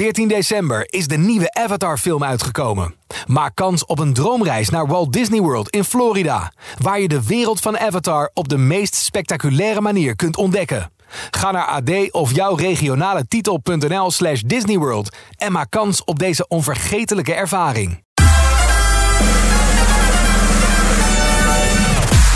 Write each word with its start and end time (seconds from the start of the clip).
14 0.00 0.28
december 0.28 0.86
is 0.92 1.06
de 1.06 1.16
nieuwe 1.16 1.54
Avatar-film 1.54 2.24
uitgekomen. 2.24 2.94
Maak 3.26 3.54
kans 3.54 3.84
op 3.84 3.98
een 3.98 4.12
droomreis 4.12 4.68
naar 4.68 4.86
Walt 4.86 5.12
Disney 5.12 5.40
World 5.40 5.68
in 5.68 5.84
Florida, 5.84 6.52
waar 6.78 7.00
je 7.00 7.08
de 7.08 7.26
wereld 7.26 7.60
van 7.60 7.78
Avatar 7.78 8.30
op 8.34 8.48
de 8.48 8.58
meest 8.58 8.94
spectaculaire 8.94 9.80
manier 9.80 10.16
kunt 10.16 10.36
ontdekken. 10.36 10.90
Ga 11.30 11.50
naar 11.50 11.64
ad 11.64 12.10
of 12.10 12.34
jouw 12.34 12.54
regionale 12.54 13.28
titel.nl 13.28 14.10
slash 14.10 14.40
Disneyworld 14.40 15.16
en 15.36 15.52
maak 15.52 15.70
kans 15.70 16.04
op 16.04 16.18
deze 16.18 16.48
onvergetelijke 16.48 17.34
ervaring. 17.34 18.04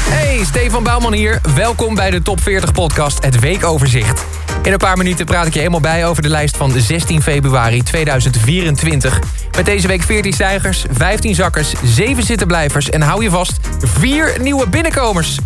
Hey, 0.08 0.44
Stefan 0.44 0.82
Bouwman 0.82 1.12
hier. 1.12 1.40
Welkom 1.54 1.94
bij 1.94 2.10
de 2.10 2.22
Top 2.22 2.40
40 2.40 2.72
podcast, 2.72 3.24
het 3.24 3.40
weekoverzicht. 3.40 4.33
In 4.62 4.72
een 4.72 4.78
paar 4.78 4.96
minuten 4.96 5.26
praat 5.26 5.46
ik 5.46 5.52
je 5.52 5.58
helemaal 5.58 5.80
bij 5.80 6.06
over 6.06 6.22
de 6.22 6.28
lijst 6.28 6.56
van 6.56 6.72
16 6.76 7.22
februari 7.22 7.82
2024. 7.82 9.18
Met 9.56 9.64
deze 9.64 9.86
week 9.86 10.02
14 10.02 10.32
stijgers, 10.32 10.84
15 10.90 11.34
zakkers, 11.34 11.72
7 11.84 12.22
zittenblijvers... 12.22 12.90
en 12.90 13.02
hou 13.02 13.22
je 13.22 13.30
vast, 13.30 13.58
4 13.78 14.34
nieuwe 14.40 14.68
binnenkomers. 14.68 15.38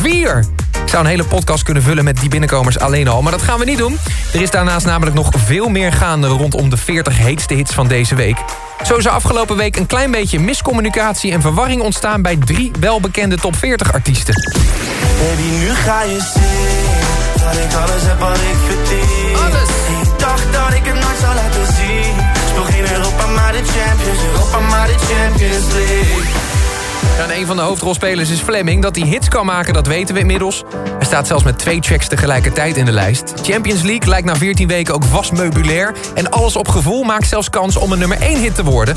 4! 0.00 0.44
Ik 0.84 0.90
zou 0.90 1.02
een 1.02 1.10
hele 1.10 1.24
podcast 1.24 1.62
kunnen 1.62 1.82
vullen 1.82 2.04
met 2.04 2.20
die 2.20 2.28
binnenkomers 2.28 2.78
alleen 2.78 3.08
al... 3.08 3.22
maar 3.22 3.32
dat 3.32 3.42
gaan 3.42 3.58
we 3.58 3.64
niet 3.64 3.78
doen. 3.78 3.98
Er 4.32 4.42
is 4.42 4.50
daarnaast 4.50 4.86
namelijk 4.86 5.16
nog 5.16 5.30
veel 5.36 5.68
meer 5.68 5.92
gaande... 5.92 6.26
rondom 6.26 6.70
de 6.70 6.76
40 6.76 7.18
heetste 7.18 7.54
hits 7.54 7.72
van 7.72 7.88
deze 7.88 8.14
week. 8.14 8.36
Zo 8.84 8.96
is 8.96 9.04
er 9.04 9.10
afgelopen 9.10 9.56
week 9.56 9.76
een 9.76 9.86
klein 9.86 10.10
beetje 10.10 10.40
miscommunicatie 10.40 11.32
en 11.32 11.40
verwarring 11.40 11.82
ontstaan... 11.82 12.22
bij 12.22 12.36
drie 12.36 12.70
welbekende 12.80 13.36
top 13.36 13.56
40 13.56 13.92
artiesten. 13.92 14.34
Baby, 15.18 15.56
nu 15.58 15.68
ga 15.68 16.02
je 16.02 16.20
zien 16.34 16.93
dat 17.44 17.56
ik 17.64 17.72
alles 17.82 18.02
heb 18.10 18.18
wat 18.18 18.36
ik 18.50 18.58
verdien. 18.68 19.36
Alles. 19.36 19.70
En 19.88 20.00
ik 20.02 20.18
dacht 20.18 20.52
dat 20.52 20.72
ik 20.78 20.84
het 20.84 20.98
nooit 21.04 21.18
zou 21.20 21.34
laten 21.34 21.66
zien. 21.78 22.14
Speel 22.48 22.64
geen 22.64 22.92
Europa, 22.96 23.26
maar 23.26 23.52
de 23.52 23.62
Champions. 23.76 24.20
Europa, 24.28 24.58
maar 24.60 24.86
de 24.86 24.98
Champions 25.10 25.72
League. 25.72 26.52
Ja, 27.16 27.24
en 27.24 27.38
een 27.38 27.46
van 27.46 27.56
de 27.56 27.62
hoofdrolspelers 27.62 28.30
is 28.30 28.40
Fleming. 28.40 28.82
Dat 28.82 28.96
hij 28.96 29.06
hits 29.06 29.28
kan 29.28 29.46
maken, 29.46 29.74
dat 29.74 29.86
weten 29.86 30.14
we 30.14 30.20
inmiddels. 30.20 30.64
Hij 30.96 31.06
staat 31.06 31.26
zelfs 31.26 31.44
met 31.44 31.58
twee 31.58 31.80
tracks 31.80 32.08
tegelijkertijd 32.08 32.76
in 32.76 32.84
de 32.84 32.92
lijst. 32.92 33.32
Champions 33.42 33.82
League 33.82 34.08
lijkt 34.08 34.26
na 34.26 34.36
14 34.36 34.68
weken 34.68 34.94
ook 34.94 35.04
vast 35.04 35.32
meubilair. 35.32 35.94
En 36.14 36.30
alles 36.30 36.56
op 36.56 36.68
gevoel 36.68 37.02
maakt 37.02 37.28
zelfs 37.28 37.50
kans 37.50 37.76
om 37.76 37.92
een 37.92 37.98
nummer 37.98 38.20
1 38.20 38.40
hit 38.40 38.54
te 38.54 38.64
worden. 38.64 38.96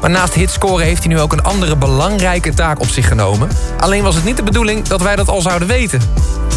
Maar 0.00 0.10
naast 0.10 0.34
hitscoren 0.34 0.86
heeft 0.86 1.04
hij 1.04 1.12
nu 1.12 1.20
ook 1.20 1.32
een 1.32 1.42
andere 1.42 1.76
belangrijke 1.76 2.54
taak 2.54 2.80
op 2.80 2.88
zich 2.88 3.08
genomen. 3.08 3.48
Alleen 3.80 4.02
was 4.02 4.14
het 4.14 4.24
niet 4.24 4.36
de 4.36 4.42
bedoeling 4.42 4.88
dat 4.88 5.02
wij 5.02 5.16
dat 5.16 5.28
al 5.28 5.40
zouden 5.40 5.68
weten. 5.68 6.00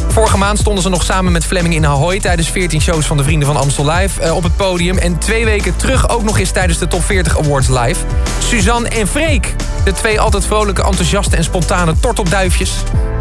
Vorige 0.07 0.37
maand 0.37 0.59
stonden 0.59 0.83
ze 0.83 0.89
nog 0.89 1.03
samen 1.03 1.31
met 1.31 1.45
Fleming 1.45 1.75
in 1.75 1.85
Ahoy... 1.85 2.19
tijdens 2.19 2.49
14 2.49 2.81
shows 2.81 3.05
van 3.05 3.17
de 3.17 3.23
Vrienden 3.23 3.47
van 3.47 3.57
Amstel 3.57 3.91
Live 3.91 4.21
eh, 4.21 4.35
op 4.35 4.43
het 4.43 4.55
podium. 4.55 4.97
En 4.97 5.17
twee 5.17 5.45
weken 5.45 5.75
terug 5.75 6.09
ook 6.09 6.23
nog 6.23 6.39
eens 6.39 6.51
tijdens 6.51 6.79
de 6.79 6.87
Top 6.87 7.03
40 7.03 7.39
Awards 7.39 7.67
live. 7.67 7.99
Suzanne 8.39 8.89
en 8.89 9.07
Freek. 9.07 9.55
De 9.83 9.91
twee 9.91 10.19
altijd 10.19 10.45
vrolijke, 10.45 10.83
enthousiaste 10.83 11.35
en 11.35 11.43
spontane 11.43 11.99
tortelduifjes. 11.99 12.71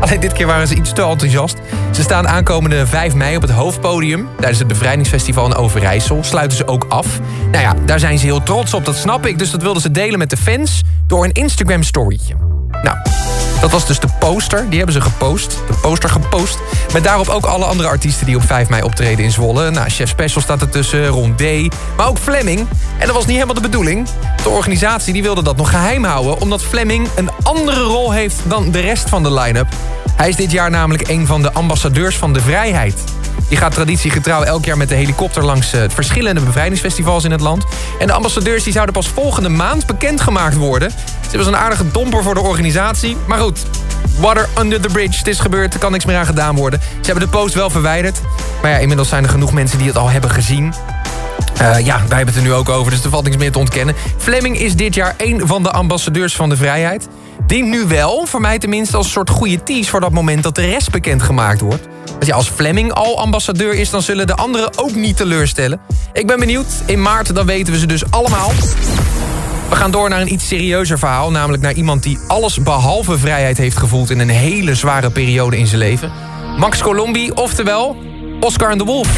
Alleen 0.00 0.20
dit 0.20 0.32
keer 0.32 0.46
waren 0.46 0.66
ze 0.66 0.74
iets 0.74 0.92
te 0.92 1.02
enthousiast. 1.02 1.56
Ze 1.90 2.02
staan 2.02 2.28
aankomende 2.28 2.86
5 2.86 3.14
mei 3.14 3.36
op 3.36 3.42
het 3.42 3.50
hoofdpodium. 3.50 4.28
Tijdens 4.36 4.58
het 4.58 4.68
bevrijdingsfestival 4.68 5.46
in 5.46 5.54
Overijssel 5.54 6.24
sluiten 6.24 6.56
ze 6.56 6.66
ook 6.66 6.86
af. 6.88 7.06
Nou 7.50 7.62
ja, 7.62 7.74
daar 7.86 7.98
zijn 7.98 8.18
ze 8.18 8.24
heel 8.24 8.42
trots 8.42 8.74
op, 8.74 8.84
dat 8.84 8.96
snap 8.96 9.26
ik. 9.26 9.38
Dus 9.38 9.50
dat 9.50 9.62
wilden 9.62 9.82
ze 9.82 9.90
delen 9.90 10.18
met 10.18 10.30
de 10.30 10.36
fans 10.36 10.82
door 11.06 11.24
een 11.24 11.32
Instagram-storytje. 11.32 12.34
Nou, 12.82 12.96
dat 13.64 13.72
was 13.72 13.86
dus 13.86 14.00
de 14.00 14.08
poster. 14.18 14.66
Die 14.68 14.76
hebben 14.76 14.94
ze 14.94 15.00
gepost. 15.00 15.50
De 15.66 15.74
poster 15.82 16.10
gepost. 16.10 16.58
Met 16.92 17.04
daarop 17.04 17.28
ook 17.28 17.44
alle 17.44 17.64
andere 17.64 17.88
artiesten 17.88 18.26
die 18.26 18.36
op 18.36 18.42
5 18.42 18.68
mei 18.68 18.82
optreden 18.82 19.24
in 19.24 19.30
Zwolle. 19.30 19.70
Nou, 19.70 19.88
Chef 19.88 20.08
Special 20.08 20.42
staat 20.42 20.60
ertussen, 20.60 21.06
Ron 21.06 21.34
D. 21.36 21.42
Maar 21.96 22.06
ook 22.08 22.18
Fleming. 22.18 22.58
En 22.98 23.06
dat 23.06 23.14
was 23.14 23.24
niet 23.24 23.34
helemaal 23.34 23.54
de 23.54 23.60
bedoeling. 23.60 24.08
De 24.42 24.48
organisatie 24.48 25.12
die 25.12 25.22
wilde 25.22 25.42
dat 25.42 25.56
nog 25.56 25.70
geheim 25.70 26.04
houden... 26.04 26.40
omdat 26.40 26.62
Fleming 26.62 27.08
een 27.16 27.30
andere 27.42 27.80
rol 27.80 28.12
heeft 28.12 28.40
dan 28.44 28.70
de 28.70 28.80
rest 28.80 29.08
van 29.08 29.22
de 29.22 29.32
line-up. 29.32 29.68
Hij 30.16 30.28
is 30.28 30.36
dit 30.36 30.50
jaar 30.50 30.70
namelijk 30.70 31.08
een 31.08 31.26
van 31.26 31.42
de 31.42 31.52
ambassadeurs 31.52 32.16
van 32.16 32.32
de 32.32 32.40
vrijheid. 32.40 32.94
Die 33.48 33.58
gaat 33.58 33.72
traditiegetrouw 33.74 34.42
elk 34.42 34.64
jaar 34.64 34.76
met 34.76 34.88
de 34.88 34.94
helikopter 34.94 35.44
langs 35.44 35.72
eh, 35.72 35.82
verschillende 35.88 36.40
bevrijdingsfestivals 36.40 37.24
in 37.24 37.30
het 37.30 37.40
land. 37.40 37.64
En 37.98 38.06
de 38.06 38.12
ambassadeurs 38.12 38.64
die 38.64 38.72
zouden 38.72 38.94
pas 38.94 39.08
volgende 39.08 39.48
maand 39.48 39.86
bekendgemaakt 39.86 40.56
worden. 40.56 40.90
Dit 41.22 41.36
was 41.36 41.46
een 41.46 41.56
aardige 41.56 41.90
domper 41.90 42.22
voor 42.22 42.34
de 42.34 42.40
organisatie. 42.40 43.16
Maar 43.26 43.38
goed, 43.38 43.62
water 44.18 44.48
under 44.58 44.80
the 44.80 44.88
bridge. 44.88 45.18
Het 45.18 45.28
is 45.28 45.40
gebeurd, 45.40 45.74
er 45.74 45.80
kan 45.80 45.92
niks 45.92 46.04
meer 46.04 46.16
aan 46.16 46.26
gedaan 46.26 46.56
worden. 46.56 46.80
Ze 46.80 47.10
hebben 47.10 47.24
de 47.24 47.36
post 47.36 47.54
wel 47.54 47.70
verwijderd. 47.70 48.20
Maar 48.62 48.70
ja, 48.70 48.76
inmiddels 48.76 49.08
zijn 49.08 49.24
er 49.24 49.30
genoeg 49.30 49.52
mensen 49.52 49.78
die 49.78 49.86
het 49.86 49.96
al 49.96 50.10
hebben 50.10 50.30
gezien. 50.30 50.74
Uh, 51.60 51.78
ja, 51.78 52.02
wij 52.08 52.16
hebben 52.16 52.34
het 52.34 52.36
er 52.36 52.42
nu 52.42 52.52
ook 52.52 52.68
over, 52.68 52.92
dus 52.92 53.04
er 53.04 53.10
valt 53.10 53.24
niks 53.24 53.36
meer 53.36 53.52
te 53.52 53.58
ontkennen. 53.58 53.94
Fleming 54.16 54.58
is 54.58 54.76
dit 54.76 54.94
jaar 54.94 55.14
een 55.16 55.46
van 55.46 55.62
de 55.62 55.70
ambassadeurs 55.70 56.36
van 56.36 56.48
de 56.48 56.56
vrijheid. 56.56 57.08
Dient 57.46 57.68
nu 57.68 57.86
wel, 57.86 58.26
voor 58.26 58.40
mij 58.40 58.58
tenminste, 58.58 58.96
als 58.96 59.06
een 59.06 59.12
soort 59.12 59.30
goede 59.30 59.62
tease... 59.62 59.90
voor 59.90 60.00
dat 60.00 60.12
moment 60.12 60.42
dat 60.42 60.54
de 60.54 60.66
rest 60.66 60.90
bekendgemaakt 60.90 61.60
wordt. 61.60 61.88
Want 62.10 62.26
ja, 62.26 62.34
als 62.34 62.48
Fleming 62.48 62.92
al 62.92 63.18
ambassadeur 63.18 63.74
is... 63.74 63.90
dan 63.90 64.02
zullen 64.02 64.26
de 64.26 64.34
anderen 64.34 64.78
ook 64.78 64.94
niet 64.94 65.16
teleurstellen. 65.16 65.80
Ik 66.12 66.26
ben 66.26 66.38
benieuwd. 66.38 66.66
In 66.86 67.02
maart 67.02 67.34
dan 67.34 67.46
weten 67.46 67.72
we 67.72 67.78
ze 67.78 67.86
dus 67.86 68.10
allemaal. 68.10 68.50
We 69.68 69.76
gaan 69.76 69.90
door 69.90 70.08
naar 70.08 70.20
een 70.20 70.32
iets 70.32 70.48
serieuzer 70.48 70.98
verhaal. 70.98 71.30
Namelijk 71.30 71.62
naar 71.62 71.72
iemand 71.72 72.02
die 72.02 72.18
alles 72.26 72.62
behalve 72.62 73.18
vrijheid 73.18 73.58
heeft 73.58 73.76
gevoeld... 73.76 74.10
in 74.10 74.18
een 74.18 74.28
hele 74.28 74.74
zware 74.74 75.10
periode 75.10 75.58
in 75.58 75.66
zijn 75.66 75.78
leven. 75.78 76.12
Max 76.58 76.82
Colombi, 76.82 77.30
oftewel 77.30 77.96
Oscar 78.40 78.70
en 78.70 78.78
de 78.78 78.84
Wolf. 78.84 79.08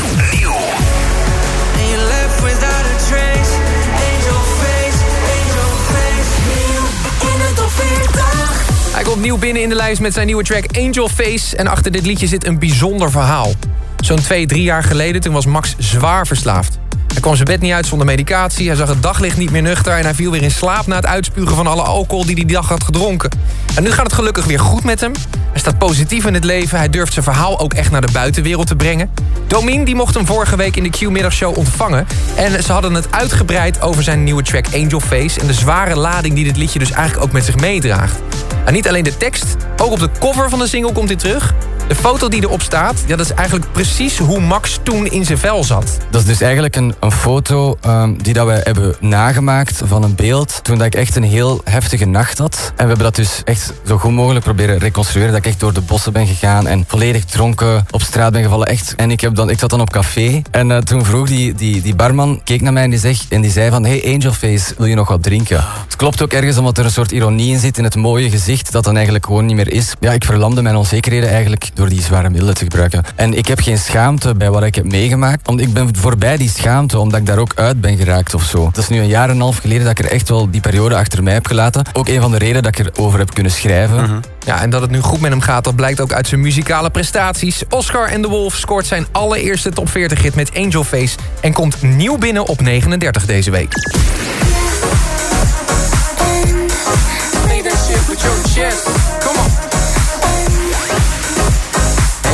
Nieuw 9.21 9.38
binnen 9.38 9.62
in 9.62 9.69
de 9.69 9.75
lijst 9.75 10.00
met 10.00 10.15
zijn 10.15 10.27
nieuwe 10.27 10.43
track 10.43 10.65
Angel 10.78 11.09
Face. 11.09 11.56
En 11.56 11.66
achter 11.66 11.93
dit 11.93 12.06
liedje 12.06 12.27
zit 12.27 12.47
een 12.47 12.59
bijzonder 12.59 13.10
verhaal. 13.10 13.53
Zo'n 14.00 14.21
twee, 14.21 14.47
drie 14.47 14.62
jaar 14.62 14.82
geleden 14.82 15.21
toen 15.21 15.32
was 15.32 15.47
Max 15.47 15.75
zwaar 15.78 16.27
verslaafd. 16.27 16.78
Hij 17.06 17.21
kwam 17.21 17.34
zijn 17.34 17.47
bed 17.49 17.60
niet 17.60 17.72
uit 17.72 17.87
zonder 17.87 18.06
medicatie. 18.06 18.66
Hij 18.66 18.77
zag 18.77 18.88
het 18.88 19.03
daglicht 19.03 19.37
niet 19.37 19.50
meer 19.50 19.62
nuchter. 19.62 19.93
En 19.93 20.03
hij 20.03 20.15
viel 20.15 20.31
weer 20.31 20.43
in 20.43 20.50
slaap 20.50 20.87
na 20.87 20.97
het 20.97 21.06
uitspugen 21.06 21.56
van 21.56 21.66
alle 21.66 21.82
alcohol 21.82 22.25
die 22.25 22.34
hij 22.34 22.44
die 22.44 22.54
dag 22.54 22.69
had 22.69 22.84
gedronken. 22.84 23.31
En 23.75 23.82
nu 23.82 23.91
gaat 23.91 24.04
het 24.04 24.12
gelukkig 24.12 24.44
weer 24.44 24.60
goed 24.60 24.84
met 24.84 25.00
hem. 25.00 25.12
Hij 25.50 25.60
staat 25.60 25.78
positief 25.78 26.27
in 26.27 26.34
het 26.34 26.44
leven. 26.44 26.78
Hij 26.78 26.91
durft 26.91 27.12
zijn 27.12 27.25
verhaal 27.25 27.59
ook 27.59 27.75
echt 27.75 27.91
naar 27.91 28.00
de 28.06 28.12
buitenwereld 28.12 28.66
te 28.66 28.77
brengen. 28.77 29.10
Domien 29.47 29.84
die 29.84 29.94
mocht 29.94 30.15
hem 30.15 30.27
vorige 30.27 30.56
week 30.56 30.77
in 30.77 30.83
de 30.83 30.91
Q-middagshow 30.91 31.59
ontvangen. 31.59 32.06
En 32.34 32.62
ze 32.62 32.72
hadden 32.72 32.94
het 32.94 33.12
uitgebreid 33.12 33.81
over 33.81 34.03
zijn 34.03 34.25
nieuwe 34.25 34.43
track 34.43 34.66
Angel 34.75 35.00
Face... 35.00 35.41
en 35.41 35.47
de 35.47 35.53
zware 35.53 35.97
lading 35.97 36.34
die 36.34 36.44
dit 36.44 36.56
liedje 36.56 36.78
dus 36.78 36.91
eigenlijk 36.91 37.27
ook 37.27 37.33
met 37.33 37.44
zich 37.44 37.56
meedraagt. 37.56 38.21
En 38.66 38.72
niet 38.72 38.88
alleen 38.88 39.04
de 39.04 39.16
tekst, 39.16 39.56
ook 39.77 39.91
op 39.91 39.99
de 39.99 40.10
cover 40.19 40.50
van 40.50 40.59
de 40.59 40.66
single 40.66 40.93
komt 40.93 41.09
hij 41.09 41.16
terug. 41.16 41.54
De 41.89 41.95
foto 41.95 42.29
die 42.29 42.43
erop 42.43 42.63
staat, 42.63 43.05
ja, 43.07 43.17
dat 43.17 43.27
is 43.27 43.33
eigenlijk 43.33 43.73
precies 43.73 44.19
hoe 44.19 44.41
Max 44.41 44.81
toen 44.83 45.07
in 45.07 45.25
zijn 45.25 45.39
vel 45.39 45.65
zat. 45.65 45.99
Dat 46.11 46.21
is 46.21 46.27
dus 46.27 46.41
eigenlijk 46.41 46.77
een, 46.77 46.95
een 47.01 47.13
foto 47.13 47.77
ehm, 47.81 48.15
die 48.17 48.33
dat 48.33 48.47
we 48.47 48.61
hebben 48.63 48.97
nagemaakt 49.01 49.83
van 49.85 50.03
een 50.03 50.15
beeld 50.15 50.65
toen 50.65 50.79
dat 50.79 50.87
ik 50.87 50.95
echt 50.95 51.17
een 51.17 51.23
heel 51.23 51.61
heftige 51.65 52.05
nacht 52.05 52.39
had. 52.39 52.55
En 52.69 52.83
we 52.83 52.87
hebben 52.87 53.05
dat 53.05 53.15
dus 53.15 53.41
echt 53.45 53.73
zo 53.87 53.99
goed 53.99 54.13
mogelijk 54.13 54.45
proberen 54.45 54.79
reconstrueren. 54.79 55.33
Dat 55.33 55.45
ik 55.45 55.47
echt 55.47 55.61
door 55.61 55.73
de 55.73 55.81
bossen 55.81 56.13
ben 56.13 56.27
gegaan 56.27 56.67
en 56.67 56.85
volledig 56.87 57.25
dronken 57.25 57.87
op 57.91 58.03
straat 58.03 58.33
ben 58.33 58.43
gevallen. 58.43 58.67
Echt. 58.67 58.95
En 58.97 59.11
ik, 59.11 59.21
heb 59.21 59.35
dan, 59.35 59.51
ik 59.51 59.59
zat 59.59 59.71
dan 59.71 59.81
op 59.81 59.91
café 59.91 60.43
en 60.51 60.71
eh, 60.71 60.79
toen 60.79 61.05
vroeg 61.05 61.29
die, 61.29 61.55
die, 61.55 61.83
die 61.83 61.95
barman, 61.95 62.41
keek 62.45 62.61
naar 62.61 62.73
mij 62.73 62.83
en 62.83 62.91
die, 62.91 62.99
zegt, 62.99 63.27
en 63.29 63.41
die 63.41 63.51
zei 63.51 63.71
van 63.71 63.85
hey 63.85 64.15
Angelface, 64.15 64.75
wil 64.77 64.87
je 64.87 64.95
nog 64.95 65.09
wat 65.09 65.23
drinken? 65.23 65.65
Het 65.85 65.97
klopt 65.97 66.23
ook 66.23 66.33
ergens 66.33 66.59
omdat 66.59 66.79
er 66.79 66.85
een 66.85 66.91
soort 66.91 67.13
ironie 67.13 67.53
in 67.53 67.59
zit 67.59 67.79
in 67.79 67.85
het 67.85 67.97
mooie 67.97 68.31
gezicht 68.31 68.73
dat 68.73 68.85
dan 68.85 68.95
eigenlijk 68.95 69.27
gewoon 69.27 69.47
niet 69.47 69.57
meer 69.57 69.73
is. 69.73 69.95
Ja, 70.01 70.13
ik 70.13 70.25
verlamde 70.25 70.63
mijn 70.63 70.77
onzekerheden 70.77 71.29
eigenlijk 71.29 71.71
door 71.77 71.89
die 71.89 72.03
zware 72.03 72.31
middelen 72.31 72.55
te 72.55 72.65
gebruiken. 72.65 73.05
En 73.15 73.35
ik 73.35 73.47
heb 73.47 73.61
geen 73.61 73.79
schaamte 73.79 74.35
bij 74.35 74.51
wat 74.51 74.63
ik 74.63 74.75
heb 74.75 74.85
meegemaakt. 74.85 75.47
Want 75.47 75.61
ik 75.61 75.73
ben 75.73 75.97
voorbij 75.97 76.37
die 76.37 76.49
schaamte, 76.49 76.99
omdat 76.99 77.21
ik 77.21 77.27
daar 77.27 77.39
ook 77.39 77.53
uit 77.55 77.81
ben 77.81 77.97
geraakt 77.97 78.35
of 78.35 78.43
zo. 78.43 78.65
Dat 78.65 78.77
is 78.77 78.89
nu 78.89 78.99
een 78.99 79.07
jaar 79.07 79.28
en 79.28 79.34
een 79.34 79.41
half 79.41 79.59
geleden 79.59 79.83
dat 79.84 79.99
ik 79.99 80.05
er 80.05 80.13
echt 80.13 80.28
wel 80.28 80.51
die 80.51 80.61
periode 80.61 80.97
achter 80.97 81.23
mij 81.23 81.33
heb 81.33 81.47
gelaten. 81.47 81.84
Ook 81.93 82.09
een 82.09 82.21
van 82.21 82.31
de 82.31 82.39
redenen 82.39 82.63
dat 82.63 82.78
ik 82.78 82.87
erover 82.87 83.19
heb 83.19 83.34
kunnen 83.34 83.53
schrijven. 83.53 84.23
Ja, 84.47 84.61
en 84.61 84.71
dat 84.71 84.81
het 84.81 84.91
nu 84.91 85.01
goed 85.01 85.21
met 85.21 85.31
hem 85.31 85.41
gaat, 85.41 85.65
dat 85.65 85.77
blijkt 85.77 86.01
ook 86.01 86.13
uit 86.13 86.27
zijn 86.28 86.41
muzikale 86.41 86.91
prestaties. 86.91 87.63
Oscar 87.71 88.09
en 88.09 88.22
de 88.22 88.29
Wolf 88.29 88.55
scoort 88.55 88.87
zijn 88.87 89.07
allereerste 89.13 89.71
top 89.71 89.89
40 89.89 90.22
hit 90.22 90.34
met 90.34 90.51
Angel 90.55 90.84
Face... 90.84 91.17
en 91.41 91.53
komt 91.53 91.83
nieuw 91.83 92.19
binnen 92.19 92.47
op 92.47 92.61
39 92.61 93.27
deze 93.27 93.51
week. 93.51 93.72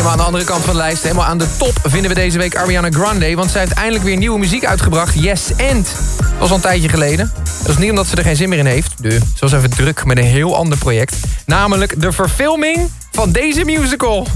Helemaal 0.03 0.21
aan 0.21 0.33
de 0.33 0.37
andere 0.37 0.53
kant 0.53 0.65
van 0.65 0.75
de 0.75 0.81
lijst, 0.81 1.03
helemaal 1.03 1.25
aan 1.25 1.39
de 1.39 1.57
top... 1.57 1.79
vinden 1.83 2.09
we 2.09 2.15
deze 2.15 2.39
week 2.39 2.57
Ariana 2.57 2.91
Grande... 2.91 3.35
want 3.35 3.51
zij 3.51 3.61
heeft 3.61 3.73
eindelijk 3.73 4.05
weer 4.05 4.17
nieuwe 4.17 4.39
muziek 4.39 4.65
uitgebracht, 4.65 5.15
Yes 5.15 5.51
And. 5.71 5.87
Dat 6.19 6.39
was 6.39 6.49
al 6.49 6.57
een 6.57 6.63
tijdje 6.63 6.89
geleden. 6.89 7.33
Dat 7.61 7.69
is 7.69 7.77
niet 7.77 7.91
omdat 7.91 8.07
ze 8.07 8.17
er 8.17 8.23
geen 8.23 8.37
zin 8.37 8.49
meer 8.49 8.59
in 8.59 8.67
heeft. 8.67 9.03
De, 9.03 9.11
ze 9.11 9.41
was 9.41 9.53
even 9.53 9.71
druk 9.71 10.05
met 10.05 10.19
een 10.19 10.25
heel 10.25 10.57
ander 10.57 10.79
project. 10.79 11.17
Namelijk 11.47 12.01
de 12.01 12.13
verfilming 12.13 12.91
van 13.11 13.33
deze 13.33 13.65
musical. 13.65 14.27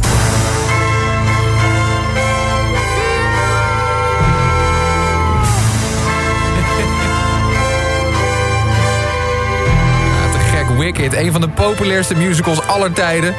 Wicked, 10.76 11.14
een 11.14 11.32
van 11.32 11.40
de 11.40 11.48
populairste 11.48 12.14
musicals 12.14 12.66
aller 12.66 12.92
tijden. 12.92 13.34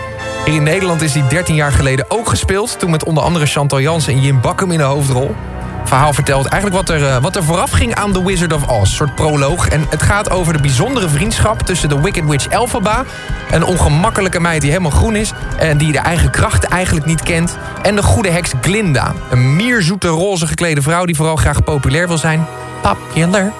Hier 0.47 0.55
in 0.55 0.63
Nederland 0.63 1.01
is 1.01 1.13
hij 1.13 1.27
13 1.27 1.55
jaar 1.55 1.71
geleden 1.71 2.05
ook 2.07 2.29
gespeeld. 2.29 2.79
Toen 2.79 2.89
met 2.89 3.03
onder 3.03 3.23
andere 3.23 3.45
Chantal 3.45 3.81
Jansen 3.81 4.13
en 4.13 4.21
Jim 4.21 4.41
Bakkum 4.41 4.71
in 4.71 4.77
de 4.77 4.83
hoofdrol. 4.83 5.35
Het 5.79 5.87
verhaal 5.89 6.13
vertelt 6.13 6.45
eigenlijk 6.45 6.87
wat 6.87 6.95
er, 6.95 7.07
eh, 7.07 7.21
wat 7.21 7.35
er 7.35 7.43
vooraf 7.43 7.71
ging 7.71 7.95
aan 7.95 8.11
The 8.11 8.25
Wizard 8.25 8.53
of 8.53 8.67
Oz. 8.67 8.79
Een 8.79 8.87
soort 8.87 9.15
proloog. 9.15 9.67
En 9.67 9.85
het 9.89 10.01
gaat 10.01 10.29
over 10.29 10.53
de 10.53 10.61
bijzondere 10.61 11.09
vriendschap 11.09 11.61
tussen 11.61 11.89
de 11.89 12.01
Wicked 12.01 12.25
Witch 12.25 12.47
Elphaba... 12.47 13.03
een 13.51 13.63
ongemakkelijke 13.63 14.39
meid 14.39 14.61
die 14.61 14.69
helemaal 14.69 14.91
groen 14.91 15.15
is... 15.15 15.33
en 15.57 15.77
die 15.77 15.91
de 15.91 15.99
eigen 15.99 16.31
krachten 16.31 16.69
eigenlijk 16.69 17.05
niet 17.05 17.23
kent... 17.23 17.57
en 17.81 17.95
de 17.95 18.03
goede 18.03 18.29
heks 18.29 18.51
Glinda. 18.61 19.13
Een 19.29 19.55
mierzoete 19.55 20.07
roze 20.07 20.47
geklede 20.47 20.81
vrouw 20.81 21.05
die 21.05 21.15
vooral 21.15 21.35
graag 21.35 21.63
populair 21.63 22.07
wil 22.07 22.17
zijn. 22.17 22.45
Popular. 22.81 23.51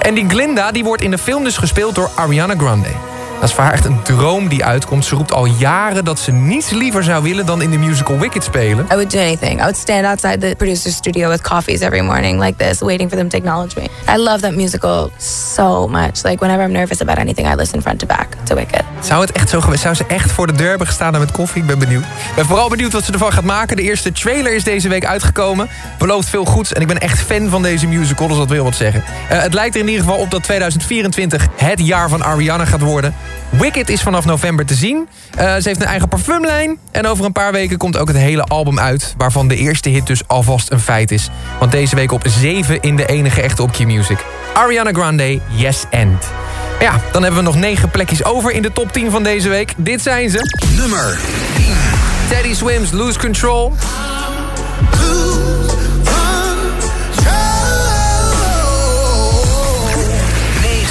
En 0.00 0.14
die 0.14 0.28
Glinda 0.28 0.72
die 0.72 0.84
wordt 0.84 1.02
in 1.02 1.10
de 1.10 1.18
film 1.18 1.44
dus 1.44 1.56
gespeeld 1.56 1.94
door 1.94 2.10
Ariana 2.14 2.54
Grande. 2.56 3.03
Dat 3.44 3.52
is 3.52 3.58
voor 3.58 3.68
haar 3.68 3.78
echt 3.78 3.84
een 3.84 4.02
droom 4.02 4.48
die 4.48 4.64
uitkomt. 4.64 5.04
Ze 5.04 5.14
roept 5.14 5.32
al 5.32 5.44
jaren 5.44 6.04
dat 6.04 6.18
ze 6.18 6.32
niets 6.32 6.70
liever 6.70 7.04
zou 7.04 7.22
willen 7.22 7.46
dan 7.46 7.62
in 7.62 7.70
de 7.70 7.78
musical 7.78 8.18
Wicked 8.18 8.44
spelen. 8.44 8.84
I 8.84 8.94
would 8.94 9.10
do 9.10 9.18
anything. 9.18 9.52
I 9.52 9.62
would 9.62 9.76
stand 9.76 10.06
outside 10.06 10.38
the 10.38 10.54
producer's 10.56 10.94
studio 10.94 11.28
with 11.28 11.40
coffees 11.40 11.80
every 11.80 12.00
morning 12.00 12.40
like 12.40 12.64
this, 12.64 12.80
waiting 12.80 13.08
for 13.08 13.18
them 13.18 13.28
to 13.28 13.38
acknowledge 13.38 13.80
me. 13.80 14.14
I 14.14 14.18
love 14.18 14.40
that 14.40 14.54
musical 14.54 15.10
so 15.18 15.88
much. 15.88 16.22
Like 16.22 16.38
whenever 16.40 16.64
I'm 16.64 16.72
nervous 16.72 17.00
about 17.00 17.18
anything, 17.18 17.52
I 17.52 17.54
listen 17.54 17.82
front 17.82 17.98
to 17.98 18.06
back 18.06 18.26
to 18.44 18.54
Wicked. 18.54 18.82
Zou 19.00 19.20
het 19.20 19.32
echt 19.32 19.48
zo 19.48 19.60
geweest? 19.60 19.82
Zou 19.82 19.94
ze 19.94 20.04
echt 20.06 20.32
voor 20.32 20.46
de 20.46 20.52
deur 20.52 20.68
hebben 20.68 20.86
gestaan 20.86 21.12
met 21.12 21.30
koffie? 21.30 21.60
Ik 21.62 21.68
ben 21.68 21.78
benieuwd. 21.78 22.02
Ik 22.02 22.34
ben 22.34 22.46
vooral 22.46 22.68
benieuwd 22.68 22.92
wat 22.92 23.04
ze 23.04 23.12
ervan 23.12 23.32
gaat 23.32 23.44
maken. 23.44 23.76
De 23.76 23.82
eerste 23.82 24.12
trailer 24.12 24.54
is 24.54 24.64
deze 24.64 24.88
week 24.88 25.06
uitgekomen. 25.06 25.68
Belooft 25.98 26.28
veel 26.28 26.44
goeds 26.44 26.72
en 26.72 26.80
ik 26.80 26.86
ben 26.86 26.98
echt 26.98 27.20
fan 27.20 27.48
van 27.48 27.62
deze 27.62 27.86
musical, 27.86 28.28
dus 28.28 28.36
dat 28.36 28.48
wil 28.48 28.64
wat 28.64 28.76
zeggen. 28.76 29.04
Uh, 29.32 29.42
het 29.42 29.54
lijkt 29.54 29.74
er 29.74 29.80
in 29.80 29.88
ieder 29.88 30.04
geval 30.04 30.18
op 30.18 30.30
dat 30.30 30.42
2024 30.42 31.46
het 31.56 31.86
jaar 31.86 32.08
van 32.08 32.24
Ariana 32.24 32.64
gaat 32.64 32.80
worden. 32.80 33.14
Wicked 33.50 33.88
is 33.88 34.02
vanaf 34.02 34.24
november 34.24 34.66
te 34.66 34.74
zien. 34.74 35.08
Uh, 35.38 35.54
ze 35.54 35.68
heeft 35.68 35.80
een 35.80 35.86
eigen 35.86 36.08
parfumlijn. 36.08 36.78
En 36.90 37.06
over 37.06 37.24
een 37.24 37.32
paar 37.32 37.52
weken 37.52 37.76
komt 37.76 37.96
ook 37.96 38.08
het 38.08 38.16
hele 38.16 38.44
album 38.44 38.78
uit... 38.78 39.14
waarvan 39.16 39.48
de 39.48 39.56
eerste 39.56 39.88
hit 39.88 40.06
dus 40.06 40.28
alvast 40.28 40.70
een 40.70 40.80
feit 40.80 41.10
is. 41.10 41.28
Want 41.58 41.72
deze 41.72 41.96
week 41.96 42.12
op 42.12 42.22
7 42.26 42.80
in 42.80 42.96
de 42.96 43.06
enige 43.06 43.42
echte 43.42 43.62
op 43.62 43.72
Q-Music. 43.72 44.24
Ariana 44.54 44.92
Grande, 44.92 45.40
Yes 45.48 45.84
and. 45.90 46.24
Ja, 46.80 47.00
dan 47.12 47.22
hebben 47.22 47.40
we 47.40 47.46
nog 47.46 47.56
9 47.56 47.90
plekjes 47.90 48.24
over 48.24 48.50
in 48.50 48.62
de 48.62 48.72
top 48.72 48.92
10 48.92 49.10
van 49.10 49.22
deze 49.22 49.48
week. 49.48 49.72
Dit 49.76 50.02
zijn 50.02 50.30
ze. 50.30 50.66
Nummer 50.76 51.18
Teddy 52.28 52.54
Swims, 52.54 52.90
Lose 52.90 53.18
Control. 53.18 53.72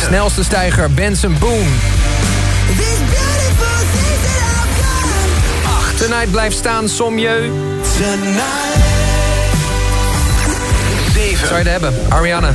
Snelste 0.06 0.44
stijger, 0.44 0.94
Benson 0.94 1.36
Boone. 1.40 1.93
Tonight 6.04 6.32
blijft 6.32 6.58
staan, 6.58 6.90
Somjeu. 6.90 7.52
Zou 11.38 11.50
je 11.50 11.56
het 11.56 11.68
hebben, 11.68 11.94
Ariana. 12.10 12.54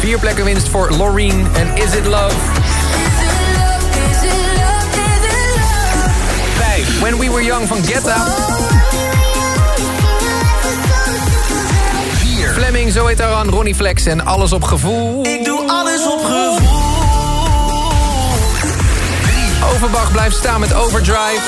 Vier 0.00 0.18
plekken 0.18 0.44
winst 0.44 0.68
voor 0.68 0.90
Loreen 0.90 1.46
en 1.52 1.76
Is 1.76 1.94
It 1.94 2.06
Love. 2.06 2.34
Vijf. 6.56 7.00
When 7.00 7.18
We 7.18 7.30
Were 7.30 7.44
Young 7.44 7.68
van 7.68 7.84
Get 7.84 8.06
Up. 8.06 8.26
Vier. 12.12 12.48
Fleming, 12.48 12.92
zo 12.92 13.06
heet 13.06 13.22
aan 13.22 13.48
Ronnie 13.48 13.74
Flex 13.74 14.06
en 14.06 14.24
Alles 14.24 14.52
op 14.52 14.62
Gevoel. 14.62 15.26
Ik 15.26 15.44
doe 15.44 15.68
alles 15.68 16.06
op 16.06 16.24
gevoel. 16.24 16.65
Overbach 19.74 20.12
blijft 20.12 20.36
staan 20.36 20.60
met 20.60 20.74
Overdrive. 20.74 21.42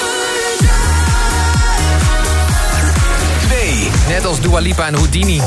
Twee. 3.41 3.91
Net 4.09 4.25
als 4.27 4.41
Dua 4.41 4.59
Lipa 4.59 4.87
en 4.87 4.95
Houdini. 4.95 5.41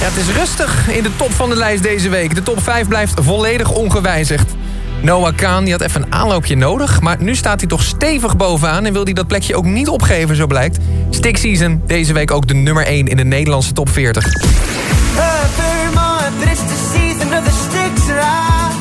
Ja, 0.00 0.10
het 0.10 0.16
is 0.16 0.28
rustig 0.28 0.88
in 0.88 1.02
de 1.02 1.16
top 1.16 1.32
van 1.32 1.48
de 1.48 1.56
lijst 1.56 1.82
deze 1.82 2.08
week. 2.08 2.34
De 2.34 2.42
top 2.42 2.62
5 2.62 2.88
blijft 2.88 3.12
volledig 3.22 3.70
ongewijzigd. 3.70 4.54
Noah 5.04 5.34
Kaan 5.36 5.64
die 5.64 5.72
had 5.72 5.82
even 5.82 6.02
een 6.02 6.12
aanloopje 6.12 6.56
nodig... 6.56 7.00
maar 7.00 7.16
nu 7.20 7.34
staat 7.34 7.60
hij 7.60 7.68
toch 7.68 7.82
stevig 7.82 8.36
bovenaan... 8.36 8.84
en 8.84 8.92
wil 8.92 9.04
hij 9.04 9.12
dat 9.12 9.26
plekje 9.26 9.56
ook 9.56 9.64
niet 9.64 9.88
opgeven, 9.88 10.36
zo 10.36 10.46
blijkt. 10.46 10.78
Stick 11.10 11.36
Season, 11.36 11.82
deze 11.86 12.12
week 12.12 12.30
ook 12.30 12.48
de 12.48 12.54
nummer 12.54 12.86
1 12.86 13.06
in 13.06 13.16
de 13.16 13.24
Nederlandse 13.24 13.72
top 13.72 13.88
40. 13.88 14.24
Every 14.26 14.34
month, 15.94 16.38
but 16.38 16.48
it's 16.48 16.60
the 16.60 16.90
season 16.92 17.38
of 17.38 17.44
the 17.44 17.68
sticks 17.68 18.10
and 18.10 18.18
I 18.18 18.74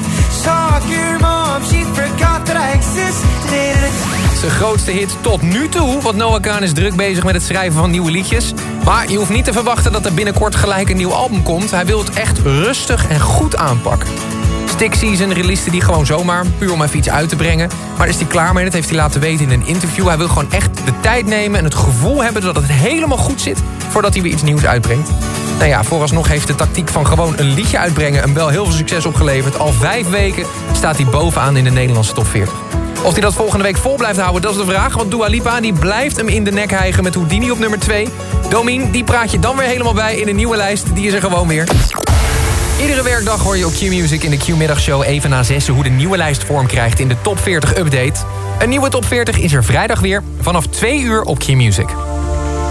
saw 0.44 0.90
your 0.90 1.20
mom. 1.20 1.62
She 1.64 1.86
forgot 1.94 2.46
that 2.46 2.56
I 2.56 2.74
existed. 2.74 3.92
Zijn 4.40 4.52
grootste 4.52 4.92
hit 4.92 5.16
tot 5.22 5.42
nu 5.42 5.70
toe, 5.70 6.02
want 6.02 6.16
Noah 6.16 6.42
Kaan 6.42 6.64
is 6.64 6.74
druk 6.74 6.96
bezig 6.96 7.24
met 7.24 7.34
het 7.34 7.44
schrijven 7.44 7.80
van 7.80 7.92
nieuwe 7.92 8.12
liedjes. 8.12 8.54
Maar 8.86 9.12
je 9.12 9.18
hoeft 9.18 9.30
niet 9.30 9.46
te 9.46 9.54
verwachten 9.54 9.92
dat 9.92 10.06
er 10.06 10.14
binnenkort 10.14 10.56
gelijk 10.56 10.90
een 10.90 10.98
nieuw 10.98 11.14
album 11.14 11.44
komt. 11.44 11.72
Hij 11.72 11.86
wil 11.86 12.00
het 12.00 12.10
echt 12.10 12.40
rustig 12.40 13.08
en 13.08 13.20
goed 13.20 13.56
aanpakken. 13.56 14.33
Stick 14.74 14.94
Season 14.94 15.34
releaste 15.34 15.72
die 15.72 15.82
gewoon 15.82 16.06
zomaar, 16.06 16.46
puur 16.58 16.72
om 16.72 16.82
even 16.82 16.98
iets 16.98 17.10
uit 17.10 17.30
te 17.30 17.36
brengen. 17.36 17.70
Maar 17.98 18.08
is 18.08 18.16
hij 18.16 18.26
klaar 18.26 18.54
mee, 18.54 18.64
dat 18.64 18.74
heeft 18.74 18.90
hij 18.90 18.98
laten 18.98 19.22
weten 19.22 19.46
in 19.46 19.60
een 19.60 19.68
interview. 19.68 20.08
Hij 20.08 20.18
wil 20.18 20.28
gewoon 20.28 20.52
echt 20.52 20.76
de 20.86 21.00
tijd 21.00 21.26
nemen 21.26 21.60
en 21.60 21.64
het 21.64 21.76
gevoel 21.76 22.24
hebben 22.24 22.42
dat 22.42 22.56
het 22.56 22.72
helemaal 22.72 23.18
goed 23.18 23.42
zit... 23.42 23.60
voordat 23.90 24.14
hij 24.14 24.24
weer 24.24 24.32
iets 24.32 24.42
nieuws 24.42 24.66
uitbrengt. 24.66 25.10
Nou 25.58 25.70
ja, 25.70 25.84
vooralsnog 25.84 26.28
heeft 26.28 26.48
de 26.48 26.56
tactiek 26.56 26.90
van 26.90 27.08
gewoon 27.08 27.34
een 27.38 27.54
liedje 27.54 27.78
uitbrengen... 27.78 28.22
hem 28.22 28.34
wel 28.34 28.48
heel 28.48 28.66
veel 28.66 28.74
succes 28.74 29.06
opgeleverd. 29.06 29.60
Al 29.60 29.72
vijf 29.72 30.10
weken 30.10 30.46
staat 30.72 30.96
hij 30.96 31.06
bovenaan 31.06 31.58
in 31.58 31.64
de 31.64 31.72
Nederlandse 31.72 32.14
top 32.14 32.28
40. 32.28 32.54
Of 33.04 33.12
hij 33.12 33.22
dat 33.22 33.34
volgende 33.34 33.64
week 33.64 33.78
vol 33.78 33.96
blijft 33.96 34.20
houden, 34.20 34.42
dat 34.42 34.52
is 34.52 34.58
de 34.58 34.72
vraag. 34.72 34.96
Want 34.96 35.12
Dua 35.12 35.28
Lipa 35.28 35.62
die 35.62 35.74
blijft 35.74 36.18
hem 36.18 36.28
in 36.28 36.44
de 36.44 36.52
nek 36.52 36.72
hijgen 36.72 37.04
met 37.04 37.16
Houdini 37.16 37.52
op 37.52 37.60
nummer 37.60 37.80
2. 37.80 38.08
Domien, 38.50 38.92
die 38.92 39.04
praat 39.04 39.32
je 39.32 39.40
dan 39.40 39.58
weer 39.58 39.68
helemaal 39.68 39.94
bij 39.94 40.16
in 40.16 40.28
een 40.28 40.36
nieuwe 40.36 40.56
lijst. 40.56 40.96
Die 40.96 41.08
is 41.08 41.14
er 41.14 41.22
gewoon 41.22 41.48
weer. 41.48 41.68
Iedere 42.80 43.04
werkdag 43.04 43.42
hoor 43.42 43.58
je 43.58 43.66
op 43.66 43.72
Q-Music 43.74 44.24
in 44.24 44.30
de 44.30 44.38
Q-middagshow 44.38 45.04
even 45.04 45.30
na 45.30 45.44
zessen... 45.44 45.74
hoe 45.74 45.84
de 45.84 45.90
nieuwe 45.90 46.18
lijst 46.18 46.44
vorm 46.44 46.68
krijgt 46.68 47.00
in 47.00 47.08
de 47.08 47.16
Top 47.22 47.40
40 47.40 47.78
Update. 47.78 48.20
Een 48.60 48.70
nieuwe 48.70 48.90
Top 48.90 49.06
40 49.06 49.40
is 49.40 49.54
er 49.54 49.64
vrijdag 49.64 50.00
weer 50.00 50.24
vanaf 50.42 50.68
2 50.68 51.02
uur 51.02 51.22
op 51.22 51.40
Q-Music. 51.40 51.88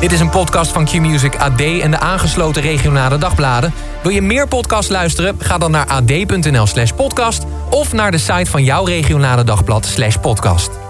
Dit 0.00 0.12
is 0.12 0.20
een 0.20 0.30
podcast 0.30 0.72
van 0.72 0.84
Q-Music 0.84 1.36
AD 1.36 1.60
en 1.60 1.90
de 1.90 1.98
aangesloten 1.98 2.62
regionale 2.62 3.18
dagbladen. 3.18 3.72
Wil 4.02 4.12
je 4.12 4.22
meer 4.22 4.48
podcast 4.48 4.90
luisteren? 4.90 5.36
Ga 5.38 5.58
dan 5.58 5.70
naar 5.70 5.86
ad.nl 5.86 6.66
slash 6.66 6.90
podcast... 6.90 7.44
of 7.70 7.92
naar 7.92 8.10
de 8.10 8.18
site 8.18 8.50
van 8.50 8.64
jouw 8.64 8.84
regionale 8.84 9.44
dagblad 9.44 9.86
slash 9.86 10.16
podcast. 10.16 10.81